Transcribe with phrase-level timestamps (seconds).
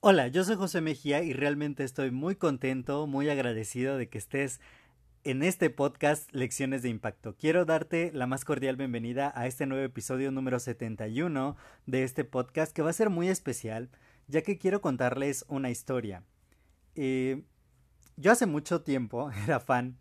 [0.00, 4.60] Hola, yo soy José Mejía y realmente estoy muy contento, muy agradecido de que estés
[5.24, 7.36] en este podcast Lecciones de Impacto.
[7.36, 12.74] Quiero darte la más cordial bienvenida a este nuevo episodio número 71 de este podcast
[12.74, 13.90] que va a ser muy especial
[14.30, 16.22] ya que quiero contarles una historia.
[16.94, 17.42] Eh,
[18.16, 19.98] yo hace mucho tiempo era fan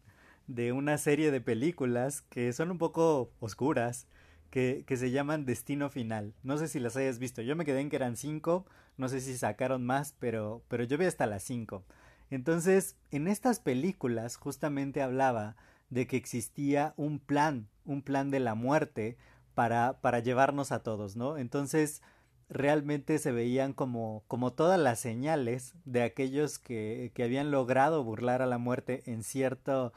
[0.47, 4.07] de una serie de películas que son un poco oscuras,
[4.49, 6.33] que, se llaman Destino Final.
[6.43, 7.41] No sé si las hayas visto.
[7.41, 8.65] Yo me quedé en que eran cinco.
[8.97, 11.83] No sé si sacaron más, pero, pero yo vi hasta las cinco.
[12.29, 15.55] Entonces, en estas películas justamente hablaba
[15.89, 19.17] de que existía un plan, un plan de la muerte
[19.55, 21.37] para, para llevarnos a todos, ¿no?
[21.37, 22.01] Entonces,
[22.49, 28.41] realmente se veían como, como todas las señales de aquellos que, que habían logrado burlar
[28.41, 29.93] a la muerte en cierto,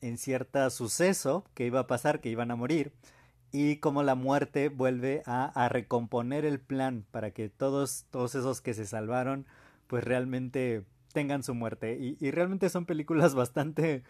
[0.00, 2.92] en cierto suceso que iba a pasar, que iban a morir
[3.52, 8.74] y como la muerte vuelve a, recomponer el plan para que todos, todos esos que
[8.74, 9.46] se salvaron
[9.86, 14.02] pues realmente tengan su muerte y, y, realmente son películas bastante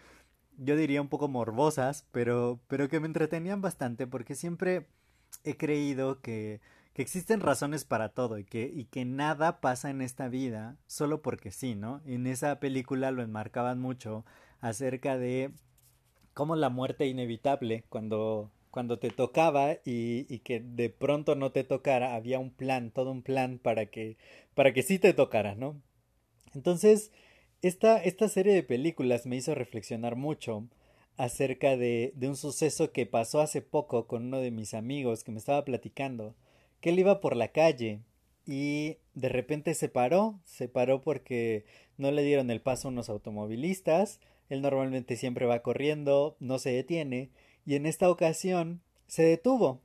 [0.57, 4.89] yo diría un poco morbosas pero pero que me entretenían bastante porque siempre
[5.45, 6.61] he creído que,
[6.93, 11.23] que existen razones para todo y que, y que nada pasa en esta vida solo
[11.23, 12.01] porque sí, ¿no?
[12.05, 14.25] En esa película lo enmarcaban mucho
[14.61, 15.53] acerca de
[16.35, 22.15] cómo la muerte inevitable cuando cuando te tocaba y, que de pronto no te tocara,
[22.15, 24.17] había un plan, todo un plan para que,
[24.55, 25.83] para que sí te tocara, ¿no?
[26.55, 27.11] Entonces,
[27.61, 30.69] esta, esta serie de películas me hizo reflexionar mucho
[31.17, 35.33] acerca de, de un suceso que pasó hace poco con uno de mis amigos que
[35.33, 36.37] me estaba platicando,
[36.81, 37.99] que él iba por la calle
[38.47, 41.65] y de repente se paró, se paró porque
[41.97, 46.71] no le dieron el paso a unos automovilistas, él normalmente siempre va corriendo, no se
[46.71, 47.31] detiene,
[47.67, 49.81] y en esta ocasión se detuvo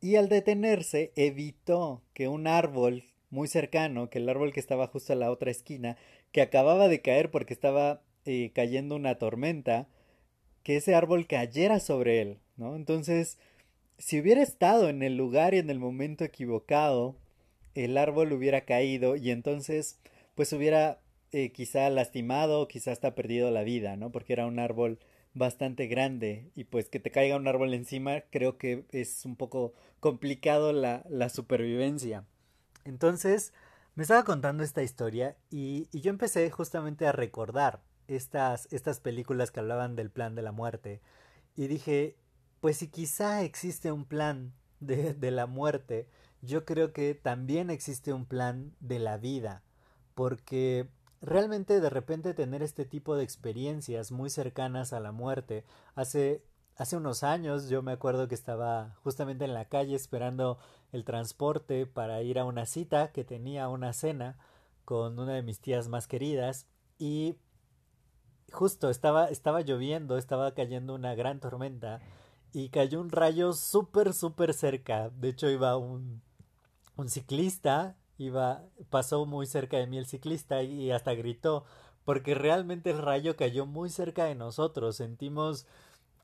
[0.00, 5.12] y al detenerse evitó que un árbol muy cercano, que el árbol que estaba justo
[5.12, 5.96] a la otra esquina,
[6.32, 9.88] que acababa de caer porque estaba eh, cayendo una tormenta,
[10.62, 12.76] que ese árbol cayera sobre él, ¿no?
[12.76, 13.38] Entonces,
[13.98, 17.16] si hubiera estado en el lugar y en el momento equivocado,
[17.74, 19.98] el árbol hubiera caído y entonces,
[20.34, 21.00] pues hubiera
[21.32, 24.10] eh, quizá lastimado, quizá hasta perdido la vida, ¿no?
[24.10, 24.98] Porque era un árbol
[25.34, 29.74] bastante grande y pues que te caiga un árbol encima creo que es un poco
[30.00, 32.24] complicado la, la supervivencia.
[32.84, 33.52] Entonces
[33.94, 39.50] me estaba contando esta historia y, y, yo empecé justamente a recordar estas, estas películas
[39.50, 41.00] que hablaban del plan de la muerte
[41.56, 42.16] y dije
[42.60, 46.08] pues si quizá existe un plan de, de la muerte
[46.42, 49.62] yo creo que también existe un plan de la vida
[50.14, 50.88] porque
[51.20, 55.64] realmente de repente tener este tipo de experiencias muy cercanas a la muerte.
[55.94, 56.42] Hace,
[56.76, 60.58] hace unos años yo me acuerdo que estaba justamente en la calle esperando
[60.92, 64.38] el transporte para ir a una cita que tenía una cena
[64.84, 66.66] con una de mis tías más queridas
[66.98, 67.36] y
[68.50, 72.00] justo estaba, estaba lloviendo, estaba cayendo una gran tormenta
[72.52, 75.10] y cayó un rayo súper, súper cerca.
[75.10, 76.22] De hecho iba un,
[76.96, 81.64] un ciclista iba, pasó muy cerca de mí el ciclista y hasta gritó,
[82.04, 85.66] porque realmente el rayo cayó muy cerca de nosotros, sentimos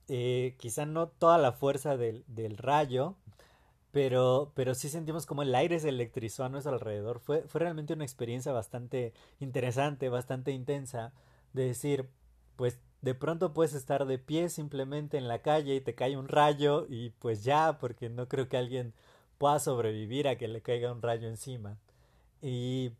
[0.08, 3.16] eh, quizá no toda la fuerza del, del rayo,
[3.92, 7.20] pero, pero sí sentimos como el aire se electrizó a nuestro alrededor.
[7.20, 11.12] Fue, fue realmente una experiencia bastante interesante, bastante intensa,
[11.54, 12.08] de decir,
[12.56, 16.28] pues de pronto puedes estar de pie simplemente en la calle y te cae un
[16.28, 18.92] rayo y pues ya, porque no creo que alguien
[19.38, 21.78] pueda sobrevivir a que le caiga un rayo encima.
[22.42, 22.92] Y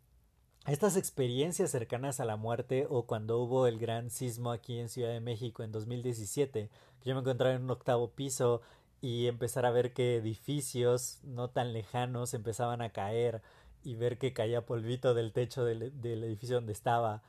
[0.67, 5.11] estas experiencias cercanas a la muerte o cuando hubo el gran sismo aquí en Ciudad
[5.11, 6.69] de México en 2017,
[7.01, 8.61] que yo me encontraba en un octavo piso
[9.01, 13.41] y empezar a ver que edificios no tan lejanos empezaban a caer
[13.83, 17.23] y ver que caía polvito del techo del, del edificio donde estaba.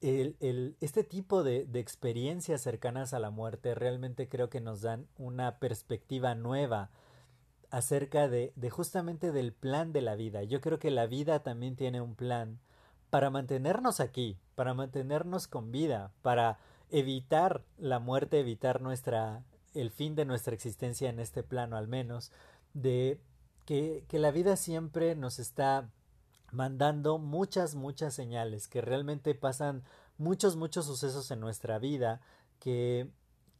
[0.00, 4.80] El, el, este tipo de, de experiencias cercanas a la muerte realmente creo que nos
[4.80, 6.90] dan una perspectiva nueva
[7.70, 10.42] acerca de, justamente del plan de la vida.
[10.42, 12.58] Yo creo que la vida también tiene un plan
[13.10, 16.58] para mantenernos aquí, para mantenernos con vida, para
[16.90, 22.32] evitar la muerte, evitar nuestra el fin de nuestra existencia en este plano al menos.
[22.74, 23.20] de
[23.66, 25.88] que, que la vida siempre nos está
[26.50, 29.84] mandando muchas, muchas señales, que realmente pasan
[30.18, 32.20] muchos, muchos sucesos en nuestra vida
[32.58, 33.08] que,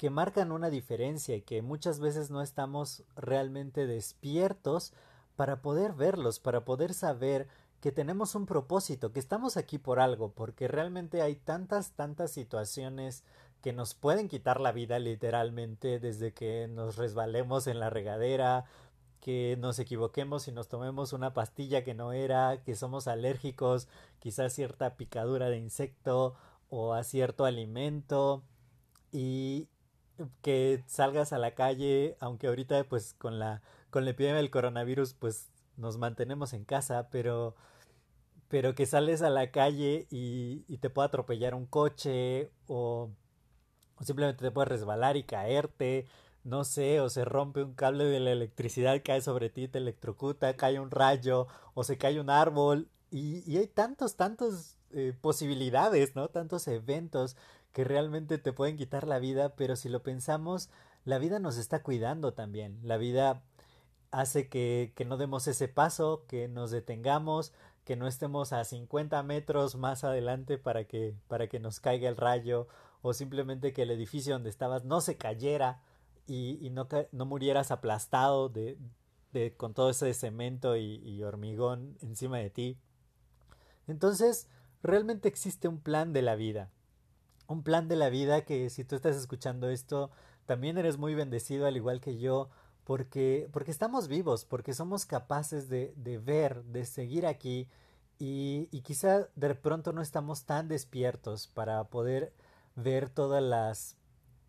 [0.01, 4.95] que marcan una diferencia y que muchas veces no estamos realmente despiertos
[5.37, 7.49] para poder verlos, para poder saber
[7.83, 13.25] que tenemos un propósito, que estamos aquí por algo, porque realmente hay tantas, tantas situaciones
[13.61, 18.65] que nos pueden quitar la vida literalmente desde que nos resbalemos en la regadera,
[19.21, 23.87] que nos equivoquemos y nos tomemos una pastilla que no era, que somos alérgicos,
[24.19, 26.37] quizás cierta picadura de insecto
[26.71, 28.43] o a cierto alimento.
[29.13, 29.69] Y
[30.43, 35.15] que salgas a la calle, aunque ahorita pues con la con la epidemia del coronavirus
[35.15, 37.55] pues nos mantenemos en casa, pero
[38.49, 43.11] pero que sales a la calle y, te pueda atropellar un coche o,
[43.97, 46.07] o simplemente te puedes resbalar y caerte
[46.45, 50.57] no sé, o se rompe un cable de la electricidad, cae sobre ti, te electrocuta,
[50.57, 56.17] cae un rayo, o se cae un árbol, y, y hay tantos, tantos eh, posibilidades,
[56.17, 56.29] ¿no?
[56.29, 57.37] Tantos eventos
[57.73, 60.71] que realmente te pueden quitar la vida, pero si lo pensamos,
[61.05, 63.43] la vida nos está cuidando también, la vida
[64.11, 67.53] hace que, que no demos ese paso, que nos detengamos,
[67.85, 72.17] que no estemos a 50 metros más adelante para que, para que nos caiga el
[72.17, 72.69] rayo,
[73.03, 75.81] o simplemente que el edificio donde estabas no se cayera,
[76.31, 78.79] y, no, no murieras aplastado de,
[79.33, 82.79] de, con todo ese cemento y, hormigón encima de ti.
[83.89, 84.49] Entonces,
[84.83, 86.71] realmente existe un plan de la vida.
[87.51, 90.13] Un plan de la vida que si tú estás escuchando esto,
[90.47, 92.49] también eres muy bendecido al igual que yo,
[92.85, 97.69] porque, porque estamos vivos, porque somos capaces de, de ver, de seguir aquí
[98.21, 102.33] y, y quizá de pronto no estamos tan despiertos para poder
[102.77, 103.97] ver todas las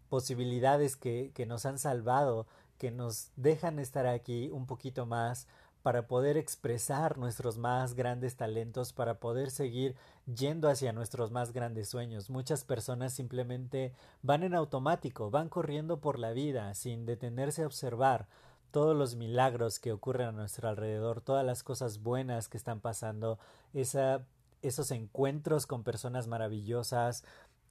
[0.08, 2.46] posibilidades que, que nos han salvado,
[2.78, 5.48] que nos dejan estar aquí un poquito más
[5.82, 9.96] para poder expresar nuestros más grandes talentos, para poder seguir
[10.26, 12.30] yendo hacia nuestros más grandes sueños.
[12.30, 18.28] Muchas personas simplemente van en automático, van corriendo por la vida sin detenerse a observar
[18.72, 23.38] todos los milagros que ocurren a nuestro alrededor, todas las cosas buenas que están pasando,
[23.74, 27.26] esos encuentros con personas maravillosas,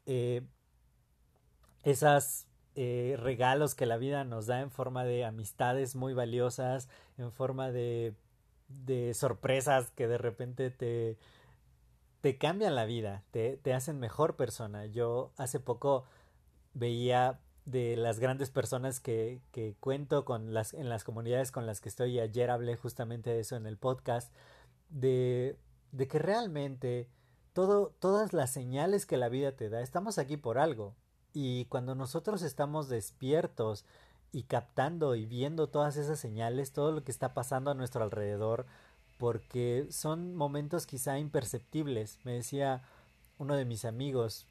[0.06, 0.42] eh,
[1.82, 6.88] esas eh, regalos que la vida nos da en forma de amistades muy valiosas,
[7.18, 8.14] en forma de,
[8.68, 11.18] de sorpresas que de repente te,
[12.20, 14.86] te cambian la vida, te, te hacen mejor persona.
[14.86, 16.04] Yo hace poco
[16.74, 21.80] veía de las grandes personas que, que cuento con las, en las comunidades con las
[21.80, 24.32] que estoy, y ayer hablé justamente de eso en el podcast,
[24.88, 25.56] de,
[25.92, 27.08] de que realmente
[27.52, 30.94] todo, todas las señales que la vida te da, estamos aquí por algo.
[31.32, 33.84] Y cuando nosotros estamos despiertos
[34.32, 38.66] y captando y viendo todas esas señales, todo lo que está pasando a nuestro alrededor,
[39.18, 42.18] porque son momentos quizá imperceptibles.
[42.24, 42.82] Me decía
[43.38, 44.46] uno de mis amigos,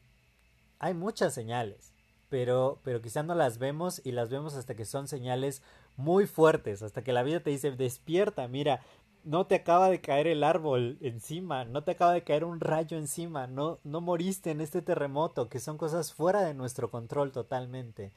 [0.80, 1.92] hay muchas señales,
[2.30, 5.62] pero, pero quizá no las vemos y las vemos hasta que son señales
[5.98, 8.82] muy fuertes, hasta que la vida te dice, despierta, mira,
[9.24, 12.98] no te acaba de caer el árbol encima, no te acaba de caer un rayo
[12.98, 18.12] encima, no, no moriste en este terremoto, que son cosas fuera de nuestro control totalmente.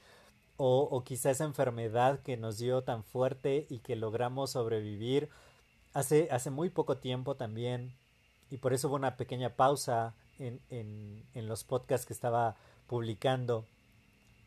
[0.56, 5.28] O, o quizá esa enfermedad que nos dio tan fuerte y que logramos sobrevivir
[5.94, 7.94] hace, hace muy poco tiempo también.
[8.50, 12.56] Y por eso hubo una pequeña pausa en, en, en los podcasts que estaba
[12.86, 13.64] publicando.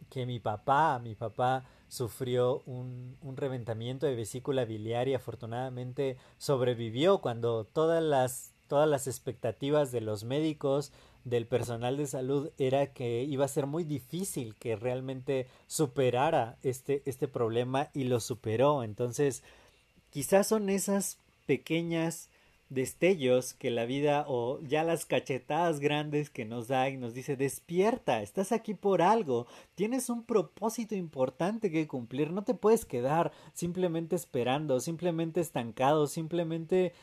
[0.10, 7.20] Que mi papá, mi papá sufrió un, un, reventamiento de vesícula biliar y afortunadamente sobrevivió
[7.20, 10.92] cuando todas las, todas las expectativas de los médicos,
[11.26, 17.02] del personal de salud era que iba a ser muy difícil que realmente superara este,
[17.06, 18.84] este problema y lo superó.
[18.84, 19.44] Entonces,
[20.12, 22.30] quizás son esas pequeñas
[22.70, 27.36] destellos que la vida o ya las cachetadas grandes que nos da y nos dice
[27.36, 29.46] despierta, estás aquí por algo,
[29.76, 36.94] tienes un propósito importante que cumplir, no te puedes quedar simplemente esperando, simplemente estancado, simplemente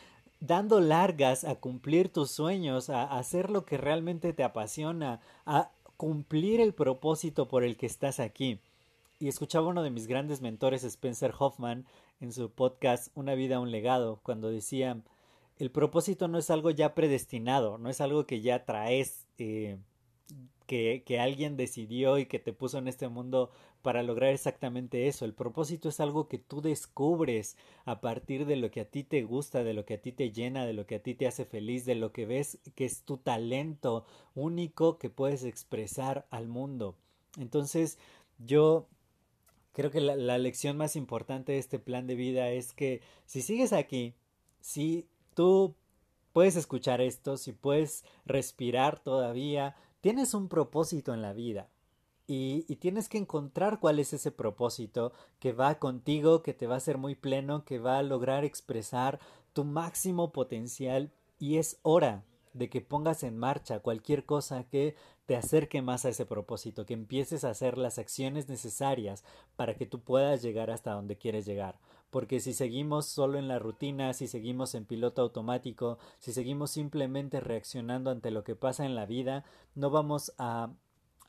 [0.40, 6.60] dando largas a cumplir tus sueños, a hacer lo que realmente te apasiona, a cumplir
[6.60, 8.58] el propósito por el que estás aquí.
[9.20, 11.86] Y escuchaba uno de mis grandes mentores, Spencer Hoffman,
[12.20, 15.00] en su podcast Una vida, un legado, cuando decía
[15.62, 19.78] el propósito no es algo ya predestinado, no es algo que ya traes, eh,
[20.66, 25.24] que, alguien decidió y que te puso en este mundo para lograr exactamente eso.
[25.24, 29.22] El propósito es algo que tú descubres a partir de lo que a ti te
[29.22, 31.44] gusta, de lo que a ti te llena, de lo que a ti te hace
[31.44, 34.04] feliz, de lo que ves que es tu talento
[34.34, 36.96] único que puedes expresar al mundo.
[37.38, 38.00] Entonces,
[38.38, 38.88] yo
[39.74, 43.40] Creo que la, la lección más importante de este plan de vida es que si
[43.40, 44.14] sigues aquí,
[44.60, 45.74] si tú
[46.32, 51.68] puedes escuchar esto, si puedes respirar todavía, tienes un propósito en la vida.
[52.26, 56.74] Y, y, tienes que encontrar cuál es ese propósito que va contigo, que te va
[56.74, 59.18] a hacer muy pleno, que va a lograr expresar
[59.52, 62.24] tu máximo potencial y es hora
[62.54, 64.94] de que pongas en marcha cualquier cosa que
[65.26, 69.24] te acerque más a ese propósito, que empieces a hacer las acciones necesarias
[69.56, 71.78] para que tú puedas llegar hasta donde quieres llegar.
[72.12, 77.40] Porque si seguimos solo en la rutina, si seguimos en piloto automático, si seguimos simplemente
[77.40, 80.70] reaccionando ante lo que pasa en la vida, no vamos a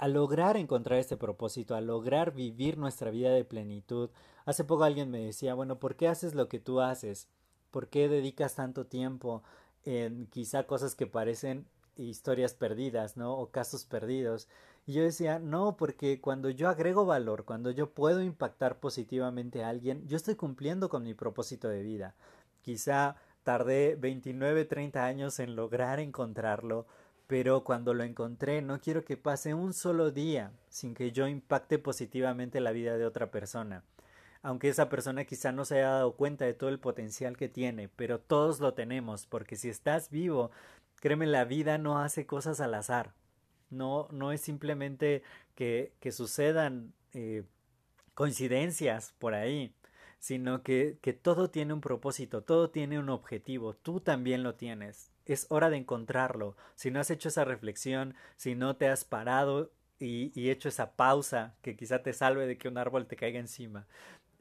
[0.03, 4.09] a lograr encontrar este propósito, a lograr vivir nuestra vida de plenitud.
[4.45, 7.29] Hace poco alguien me decía, bueno, ¿por qué haces lo que tú haces?
[7.71, 9.43] ¿Por qué dedicas tanto tiempo
[9.85, 13.37] en quizá cosas que parecen historias perdidas, ¿no?
[13.37, 14.47] O casos perdidos.
[14.85, 19.69] Y yo decía, no, porque cuando yo agrego valor, cuando yo puedo impactar positivamente a
[19.69, 22.15] alguien, yo estoy cumpliendo con mi propósito de vida.
[22.61, 26.85] Quizá tardé 29, 30 años en lograr encontrarlo,
[27.27, 31.79] pero cuando lo encontré no quiero que pase un solo día sin que yo impacte
[31.79, 33.83] positivamente la vida de otra persona.
[34.41, 37.87] Aunque esa persona quizá no se haya dado cuenta de todo el potencial que tiene,
[37.87, 40.51] pero todos lo tenemos, porque si estás vivo,
[40.97, 43.13] créeme, la vida no hace cosas al azar.
[43.73, 45.23] No, no es simplemente
[45.55, 47.43] que, que sucedan eh,
[48.13, 49.75] coincidencias por ahí,
[50.19, 55.13] sino que, que todo tiene un propósito, todo tiene un objetivo, tú también lo tienes
[55.25, 56.55] es hora de encontrarlo.
[56.75, 60.95] Si no has hecho esa reflexión, si no te has parado y, y, hecho esa
[60.95, 63.87] pausa que quizá te salve de que un árbol te caiga encima,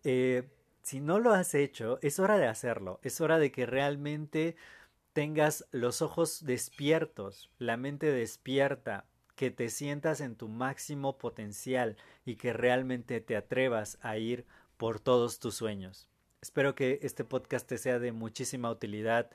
[0.05, 0.51] eh,
[0.83, 4.57] si no lo has hecho, es hora de hacerlo, es hora de que realmente
[5.13, 12.37] tengas los ojos despiertos, la mente despierta, que te sientas en tu máximo potencial y
[12.37, 14.45] que realmente te atrevas a ir
[14.77, 16.09] por todos tus sueños.
[16.41, 19.31] Espero que este podcast te sea de muchísima utilidad.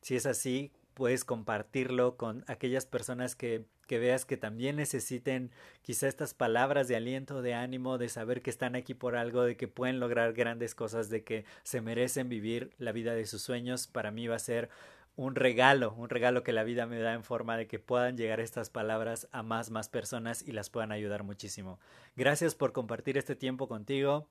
[0.00, 5.50] Si es así, puedes compartirlo con aquellas personas que, que, veas que también necesiten
[5.82, 9.58] quizá estas palabras de aliento, de ánimo, de saber que están aquí por algo, de
[9.58, 13.86] que pueden lograr grandes cosas, de que se merecen vivir la vida de sus sueños.
[13.86, 14.70] Para mí va a ser
[15.16, 18.38] un regalo, un regalo que la vida me da en forma de que puedan llegar
[18.38, 21.80] estas palabras a más, más personas y las puedan ayudar muchísimo.
[22.16, 24.28] Gracias por compartir este tiempo contigo.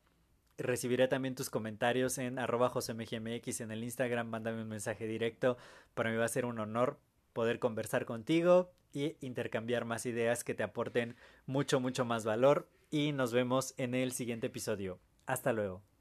[0.57, 5.57] Recibiré también tus comentarios en arroba josemgmx en el Instagram, mándame un mensaje directo.
[5.95, 6.99] Para mí va a ser un honor
[7.33, 11.15] poder conversar contigo y intercambiar más ideas que te aporten
[11.47, 12.69] mucho, mucho más valor.
[12.91, 14.99] Y nos vemos en el siguiente episodio.
[15.25, 15.94] Hasta luego.